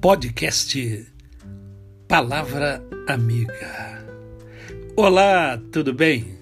podcast 0.00 1.06
Palavra 2.08 2.82
Amiga. 3.06 4.02
Olá, 4.96 5.60
tudo 5.70 5.92
bem? 5.92 6.38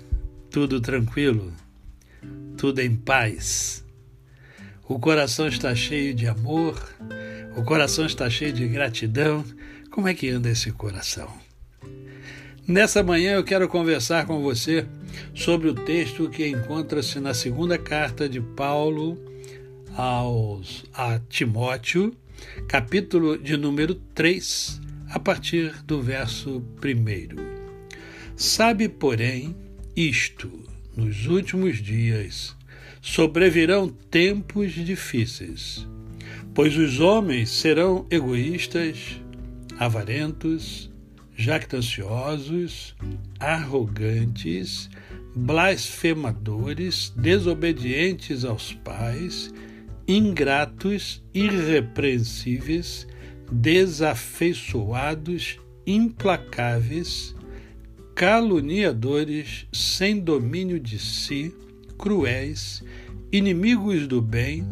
Tudo 0.48 0.80
tranquilo? 0.80 1.52
Tudo 2.56 2.78
em 2.78 2.94
paz? 2.94 3.84
O 4.88 5.00
coração 5.00 5.48
está 5.48 5.74
cheio 5.74 6.14
de 6.14 6.28
amor? 6.28 6.80
O 7.56 7.64
coração 7.64 8.06
está 8.06 8.30
cheio 8.30 8.52
de 8.52 8.68
gratidão? 8.68 9.44
Como 9.90 10.06
é 10.06 10.14
que 10.14 10.28
anda 10.28 10.48
esse 10.48 10.70
coração? 10.70 11.28
Nessa 12.64 13.02
manhã 13.02 13.32
eu 13.32 13.42
quero 13.42 13.68
conversar 13.68 14.24
com 14.24 14.40
você 14.40 14.86
sobre 15.34 15.68
o 15.68 15.74
texto 15.74 16.30
que 16.30 16.46
encontra-se 16.46 17.18
na 17.18 17.34
segunda 17.34 17.76
carta 17.76 18.28
de 18.28 18.40
Paulo 18.40 19.18
aos, 19.96 20.84
a 20.94 21.18
Timóteo, 21.28 22.14
capítulo 22.66 23.38
de 23.38 23.56
número 23.56 23.94
3, 24.14 24.80
a 25.10 25.18
partir 25.18 25.72
do 25.84 26.02
verso 26.02 26.62
1. 26.82 27.36
Sabe, 28.36 28.88
porém, 28.88 29.56
isto: 29.96 30.50
nos 30.96 31.26
últimos 31.26 31.78
dias 31.78 32.56
sobrevirão 33.00 33.88
tempos 33.88 34.72
difíceis, 34.72 35.86
pois 36.54 36.76
os 36.76 37.00
homens 37.00 37.50
serão 37.50 38.06
egoístas, 38.10 39.20
avarentos, 39.78 40.90
jactanciosos, 41.36 42.96
arrogantes, 43.38 44.90
blasfemadores, 45.34 47.12
desobedientes 47.16 48.44
aos 48.44 48.72
pais, 48.72 49.54
ingratos, 50.08 51.22
irrepreensíveis, 51.34 53.06
desafeiçoados, 53.52 55.60
implacáveis, 55.86 57.36
caluniadores, 58.14 59.66
sem 59.70 60.18
domínio 60.18 60.80
de 60.80 60.98
si, 60.98 61.54
cruéis, 61.98 62.82
inimigos 63.30 64.06
do 64.06 64.22
bem, 64.22 64.66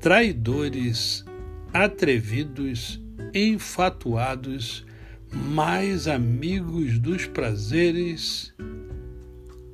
traidores, 0.00 1.26
atrevidos, 1.74 2.98
enfatuados, 3.34 4.86
mais 5.30 6.08
amigos 6.08 6.98
dos 6.98 7.26
prazeres 7.26 8.54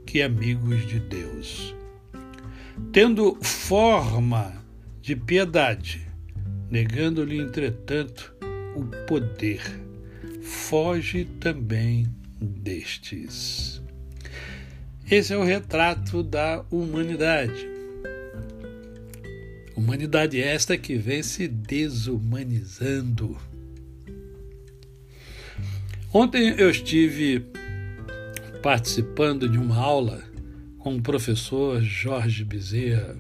que 0.05 0.21
amigos 0.21 0.85
de 0.87 0.99
Deus. 0.99 1.77
Tendo 2.93 3.39
forma 3.41 4.66
de 5.07 5.15
piedade, 5.15 6.05
negando-lhe, 6.69 7.39
entretanto, 7.39 8.35
o 8.75 8.85
poder. 9.07 9.63
Foge 10.43 11.25
também 11.39 12.09
destes. 12.41 13.81
Esse 15.09 15.33
é 15.33 15.37
o 15.37 15.45
retrato 15.45 16.25
da 16.25 16.65
humanidade. 16.73 17.69
Humanidade 19.77 20.43
esta 20.43 20.77
que 20.77 20.97
vem 20.97 21.23
se 21.23 21.47
desumanizando. 21.47 23.39
Ontem 26.13 26.53
eu 26.59 26.69
estive 26.69 27.47
participando 28.61 29.49
de 29.49 29.57
uma 29.57 29.77
aula 29.77 30.25
com 30.81 30.97
o 30.97 31.03
professor 31.03 31.81
Jorge 31.81 32.43
Bezerra 32.45 33.17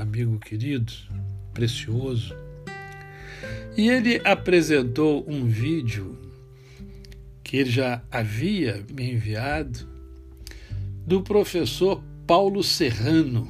amigo 0.00 0.38
querido, 0.38 0.92
precioso. 1.52 2.34
E 3.76 3.88
ele 3.88 4.20
apresentou 4.24 5.24
um 5.28 5.46
vídeo 5.46 6.18
que 7.42 7.56
ele 7.56 7.70
já 7.70 8.02
havia 8.10 8.84
me 8.92 9.12
enviado 9.12 9.88
do 11.06 11.22
professor 11.22 12.02
Paulo 12.26 12.62
Serrano, 12.62 13.48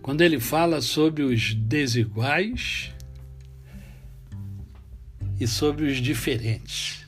quando 0.00 0.22
ele 0.22 0.40
fala 0.40 0.80
sobre 0.80 1.22
os 1.22 1.52
desiguais 1.54 2.90
e 5.38 5.46
sobre 5.46 5.86
os 5.86 5.98
diferentes. 5.98 7.04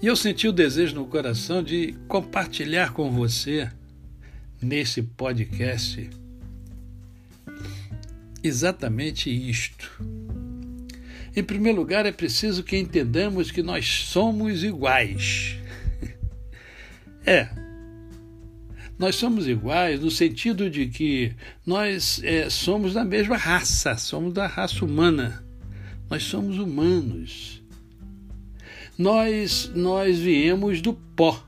E 0.00 0.06
eu 0.06 0.16
senti 0.16 0.48
o 0.48 0.52
desejo 0.52 0.94
no 0.94 1.06
coração 1.06 1.62
de 1.62 1.94
compartilhar 2.08 2.92
com 2.92 3.10
você 3.10 3.70
nesse 4.62 5.02
podcast 5.02 6.10
exatamente 8.42 9.30
isto. 9.30 9.90
Em 11.34 11.42
primeiro 11.42 11.78
lugar, 11.78 12.06
é 12.06 12.12
preciso 12.12 12.62
que 12.62 12.76
entendamos 12.76 13.50
que 13.50 13.62
nós 13.62 13.86
somos 13.86 14.64
iguais. 14.64 15.56
é. 17.24 17.48
Nós 18.98 19.14
somos 19.14 19.46
iguais 19.48 20.00
no 20.00 20.10
sentido 20.10 20.68
de 20.68 20.86
que 20.88 21.34
nós 21.64 22.20
é, 22.22 22.50
somos 22.50 22.92
da 22.92 23.04
mesma 23.04 23.36
raça, 23.36 23.96
somos 23.96 24.34
da 24.34 24.46
raça 24.46 24.84
humana. 24.84 25.42
Nós 26.10 26.24
somos 26.24 26.58
humanos. 26.58 27.62
Nós, 28.98 29.70
nós 29.74 30.18
viemos 30.18 30.82
do 30.82 30.92
pó. 30.92 31.42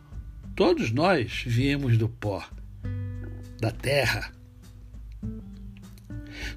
Todos 0.55 0.91
nós 0.93 1.43
viemos 1.45 1.99
do 1.99 2.09
pó 2.09 2.49
da 3.63 3.71
terra. 3.71 4.33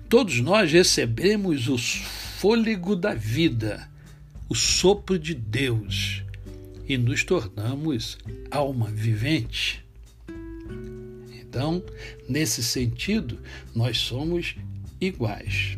Todos 0.09 0.41
nós 0.41 0.71
recebemos 0.71 1.67
o 1.67 1.77
fôlego 1.77 2.95
da 2.95 3.13
vida, 3.13 3.88
o 4.49 4.55
sopro 4.55 5.19
de 5.19 5.35
Deus, 5.35 6.23
e 6.88 6.97
nos 6.97 7.23
tornamos 7.23 8.17
alma 8.49 8.89
vivente. 8.89 9.85
Então, 11.39 11.83
nesse 12.27 12.63
sentido, 12.63 13.39
nós 13.75 13.99
somos 13.99 14.55
iguais. 14.99 15.77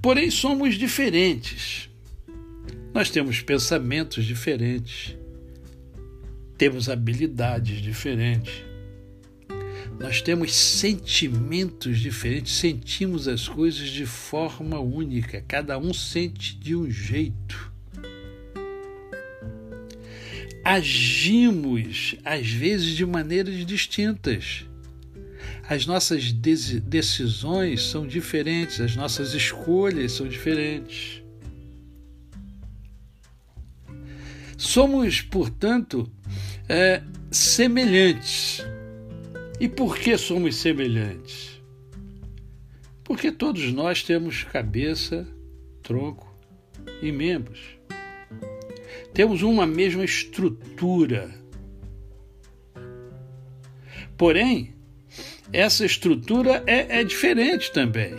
Porém, 0.00 0.30
somos 0.30 0.76
diferentes. 0.76 1.90
Nós 2.94 3.10
temos 3.10 3.42
pensamentos 3.42 4.24
diferentes, 4.24 5.14
temos 6.56 6.88
habilidades 6.88 7.82
diferentes 7.82 8.73
nós 9.98 10.20
temos 10.20 10.54
sentimentos 10.54 12.00
diferentes, 12.00 12.54
sentimos 12.54 13.28
as 13.28 13.48
coisas 13.48 13.88
de 13.88 14.04
forma 14.04 14.78
única, 14.80 15.42
cada 15.46 15.78
um 15.78 15.94
sente 15.94 16.56
de 16.56 16.74
um 16.74 16.90
jeito. 16.90 17.72
Agimos, 20.64 22.16
às 22.24 22.48
vezes, 22.48 22.96
de 22.96 23.06
maneiras 23.06 23.64
distintas. 23.64 24.64
As 25.68 25.86
nossas 25.86 26.32
decisões 26.32 27.82
são 27.82 28.06
diferentes, 28.06 28.80
as 28.80 28.96
nossas 28.96 29.32
escolhas 29.34 30.12
são 30.12 30.26
diferentes. 30.26 31.22
Somos, 34.56 35.20
portanto, 35.20 36.10
é, 36.68 37.02
semelhantes 37.30 38.62
e 39.60 39.68
por 39.68 39.98
que 39.98 40.16
somos 40.18 40.56
semelhantes? 40.56 41.60
Porque 43.02 43.30
todos 43.30 43.72
nós 43.72 44.02
temos 44.02 44.44
cabeça, 44.44 45.26
tronco 45.82 46.34
e 47.02 47.12
membros. 47.12 47.60
Temos 49.12 49.42
uma 49.42 49.66
mesma 49.66 50.04
estrutura. 50.04 51.30
Porém, 54.16 54.74
essa 55.52 55.84
estrutura 55.84 56.62
é, 56.66 57.00
é 57.00 57.04
diferente 57.04 57.70
também. 57.72 58.14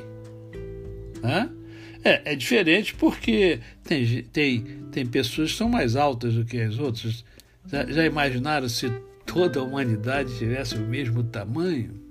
É, 2.03 2.33
é 2.33 2.35
diferente 2.35 2.93
porque 2.93 3.59
tem, 3.83 4.23
tem, 4.25 4.61
tem 4.91 5.05
pessoas 5.05 5.51
que 5.51 5.57
são 5.57 5.67
mais 5.67 5.95
altas 5.95 6.35
do 6.35 6.45
que 6.45 6.61
as 6.61 6.77
outras. 6.77 7.25
Já, 7.65 7.85
já 7.87 8.05
imaginaram 8.05 8.69
se 8.69 8.91
toda 9.35 9.59
a 9.59 9.63
humanidade 9.63 10.37
tivesse 10.37 10.75
o 10.75 10.87
mesmo 10.87 11.21
tamanho. 11.21 12.01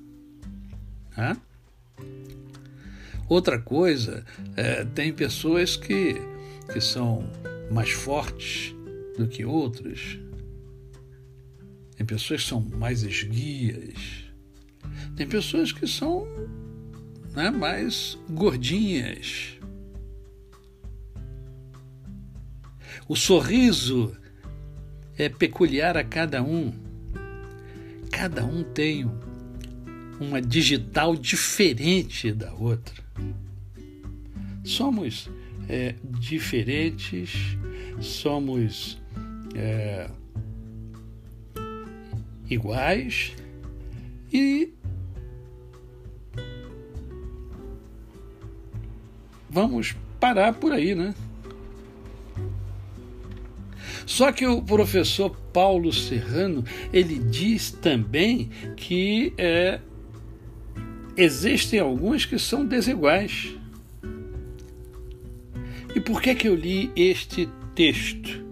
Outra 3.26 3.58
coisa, 3.58 4.22
é, 4.54 4.84
tem 4.84 5.10
pessoas 5.10 5.74
que, 5.74 6.16
que 6.70 6.80
são 6.82 7.24
mais 7.70 7.92
fortes 7.92 8.74
do 9.16 9.26
que 9.26 9.42
outras, 9.42 10.18
tem 11.96 12.04
pessoas 12.04 12.42
que 12.42 12.48
são 12.50 12.60
mais 12.60 13.02
esguias, 13.02 14.26
tem 15.16 15.26
pessoas 15.26 15.72
que 15.72 15.86
são 15.86 16.28
né, 17.34 17.50
mais 17.50 18.18
gordinhas. 18.28 19.58
O 23.08 23.16
sorriso 23.16 24.14
é 25.16 25.30
peculiar 25.30 25.96
a 25.96 26.04
cada 26.04 26.42
um 26.42 26.84
cada 28.16 28.44
um 28.44 28.62
tem 28.62 29.10
uma 30.20 30.40
digital 30.40 31.16
diferente 31.16 32.32
da 32.32 32.52
outra. 32.54 33.02
somos 34.62 35.28
é, 35.68 35.96
diferentes, 36.04 37.58
somos 38.00 39.02
é, 39.54 40.08
iguais 42.48 43.32
e 44.32 44.72
vamos 49.50 49.96
parar 50.20 50.54
por 50.54 50.72
aí, 50.72 50.94
né? 50.94 51.14
Só 54.06 54.32
que 54.32 54.46
o 54.46 54.62
professor 54.62 55.30
Paulo 55.52 55.92
Serrano 55.92 56.64
ele 56.92 57.18
diz 57.18 57.70
também 57.70 58.50
que 58.76 59.32
é, 59.38 59.80
existem 61.16 61.80
alguns 61.80 62.26
que 62.26 62.38
são 62.38 62.66
desiguais. 62.66 63.54
E 65.94 66.00
por 66.00 66.20
que 66.20 66.34
que 66.34 66.48
eu 66.48 66.54
li 66.54 66.90
este 66.96 67.48
texto? 67.74 68.44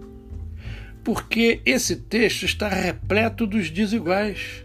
Porque 1.03 1.61
esse 1.65 1.97
texto 1.97 2.45
está 2.45 2.69
repleto 2.69 3.45
dos 3.45 3.69
desiguais. 3.69 4.63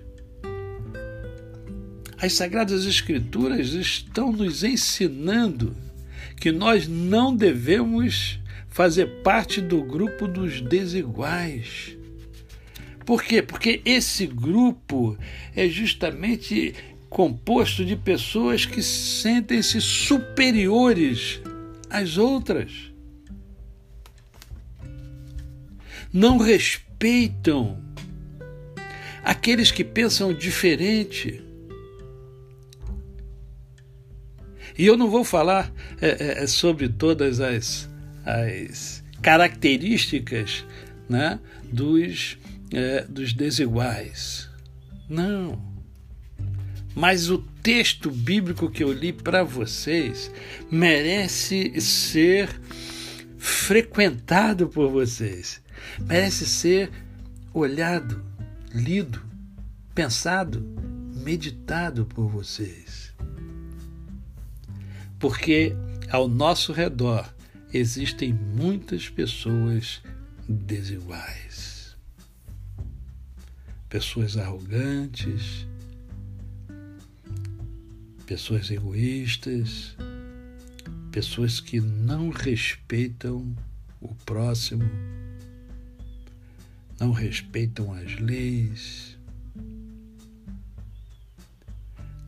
As 2.20 2.32
Sagradas 2.32 2.85
Escrituras 2.85 3.75
estão 3.75 4.32
nos 4.32 4.62
ensinando 4.62 5.76
que 6.37 6.52
nós 6.52 6.87
não 6.87 7.35
devemos 7.35 8.38
fazer 8.78 9.06
parte 9.25 9.60
do 9.60 9.82
grupo 9.82 10.28
dos 10.28 10.60
desiguais. 10.60 11.96
Por 13.04 13.25
quê? 13.25 13.42
Porque 13.42 13.82
esse 13.84 14.25
grupo 14.25 15.19
é 15.56 15.66
justamente 15.66 16.76
composto 17.10 17.84
de 17.84 17.96
pessoas 17.96 18.64
que 18.64 18.80
sentem-se 18.80 19.80
superiores 19.80 21.40
às 21.90 22.19
outras. 22.19 22.92
Não 26.12 26.38
respeitam 26.38 27.82
aqueles 29.25 29.72
que 29.72 29.82
pensam 29.82 30.32
diferente. 30.32 31.42
E 34.78 34.86
eu 34.86 34.96
não 34.96 35.10
vou 35.10 35.25
falar 35.25 35.72
é, 36.00 36.42
é, 36.44 36.46
sobre 36.46 36.88
todas 36.88 37.40
as, 37.40 37.88
as 38.28 39.02
características 39.22 40.64
né, 41.08 41.40
dos, 41.72 42.36
é, 42.70 43.04
dos 43.04 43.32
desiguais. 43.32 44.50
Não. 45.08 45.66
Mas 46.94 47.30
o 47.30 47.38
texto 47.62 48.10
bíblico 48.10 48.70
que 48.70 48.84
eu 48.84 48.92
li 48.92 49.12
para 49.12 49.42
vocês 49.42 50.30
merece 50.70 51.80
ser 51.80 52.48
frequentado 53.38 54.69
por 54.69 54.90
vocês, 54.90 55.62
merece 56.00 56.44
ser 56.44 56.90
olhado, 57.54 58.22
lido, 58.75 59.22
pensado, 59.94 60.60
meditado 61.25 62.04
por 62.04 62.28
vocês. 62.28 63.14
Porque 65.19 65.75
ao 66.10 66.28
nosso 66.28 66.72
redor 66.72 67.32
existem 67.72 68.32
muitas 68.32 69.08
pessoas 69.08 70.02
desiguais. 70.48 71.96
Pessoas 73.88 74.36
arrogantes, 74.36 75.66
pessoas 78.26 78.70
egoístas, 78.70 79.96
pessoas 81.10 81.60
que 81.60 81.80
não 81.80 82.30
respeitam 82.30 83.54
o 84.00 84.14
próximo, 84.14 84.84
não 87.00 87.12
respeitam 87.12 87.92
as 87.94 88.18
leis, 88.18 89.16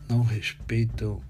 não 0.08 0.22
respeitam 0.22 1.22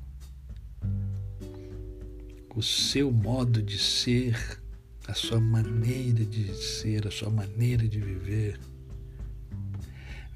o 2.58 2.62
seu 2.62 3.11
modo 3.12 3.62
de 3.62 3.79
ser, 3.79 4.61
a 5.06 5.14
sua 5.14 5.41
maneira 5.41 6.25
de 6.25 6.55
ser, 6.55 7.06
a 7.06 7.11
sua 7.11 7.31
maneira 7.31 7.87
de 7.87 8.00
viver. 8.00 8.58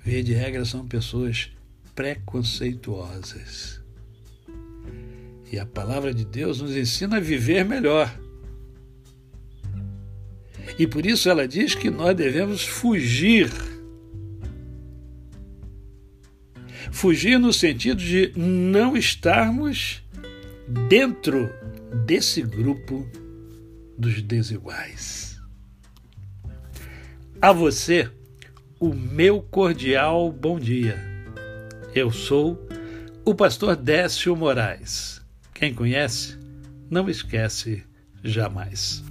Via 0.04 0.22
de 0.22 0.32
regra, 0.32 0.64
são 0.64 0.86
pessoas 0.86 1.50
preconceituosas 1.94 3.84
e 5.54 5.58
a 5.58 5.64
palavra 5.64 6.12
de 6.12 6.24
Deus 6.24 6.60
nos 6.60 6.76
ensina 6.76 7.18
a 7.18 7.20
viver 7.20 7.64
melhor. 7.64 8.12
E 10.76 10.84
por 10.84 11.06
isso 11.06 11.30
ela 11.30 11.46
diz 11.46 11.76
que 11.76 11.90
nós 11.90 12.16
devemos 12.16 12.64
fugir. 12.64 13.48
Fugir 16.90 17.38
no 17.38 17.52
sentido 17.52 17.98
de 17.98 18.32
não 18.34 18.96
estarmos 18.96 20.02
dentro 20.88 21.48
desse 21.94 22.42
grupo 22.42 23.08
dos 23.96 24.20
desiguais. 24.20 25.40
A 27.40 27.52
você, 27.52 28.10
o 28.80 28.92
meu 28.92 29.40
cordial 29.40 30.32
bom 30.32 30.58
dia. 30.58 30.98
Eu 31.94 32.10
sou 32.10 32.58
o 33.24 33.34
pastor 33.34 33.76
Décio 33.76 34.34
Moraes. 34.34 35.22
Quem 35.54 35.72
conhece, 35.72 36.36
não 36.90 37.08
esquece 37.08 37.84
jamais. 38.22 39.04